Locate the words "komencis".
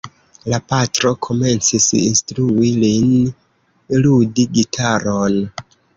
1.27-1.89